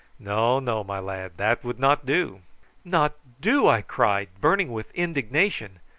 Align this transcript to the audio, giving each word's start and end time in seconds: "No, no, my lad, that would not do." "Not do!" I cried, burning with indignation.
"No, 0.17 0.59
no, 0.59 0.83
my 0.83 0.99
lad, 0.99 1.33
that 1.37 1.63
would 1.63 1.77
not 1.77 2.07
do." 2.07 2.41
"Not 2.83 3.13
do!" 3.39 3.67
I 3.67 3.83
cried, 3.83 4.29
burning 4.41 4.71
with 4.71 4.89
indignation. 4.95 5.79